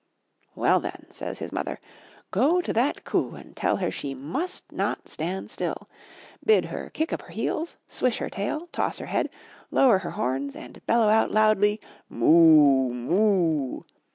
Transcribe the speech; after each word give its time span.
'Well, 0.55 0.79
then," 0.79 1.05
says 1.11 1.37
his 1.37 1.51
mother, 1.51 1.79
''go 2.33 2.59
to 2.63 2.73
that 2.73 3.03
COO 3.05 3.35
and 3.35 3.55
tell 3.55 3.77
her 3.77 3.91
she 3.91 4.15
MUST 4.15 4.71
NOT 4.71 5.07
stand 5.07 5.51
still. 5.51 5.87
Bid 6.43 6.65
her 6.73 6.89
kick 6.89 7.13
up 7.13 7.21
her 7.21 7.29
heels, 7.31 7.77
swish 7.85 8.17
her 8.17 8.31
tail, 8.31 8.67
toss 8.71 8.97
her 8.97 9.05
head, 9.05 9.29
lower 9.69 9.99
her 9.99 10.09
horns, 10.09 10.55
and 10.55 10.83
bellow 10.87 11.09
out 11.09 11.29
loudly, 11.29 11.79
'Moo 12.09 12.89
oo, 12.89 12.93
Moo 12.95 13.13
oo!' 13.15 13.85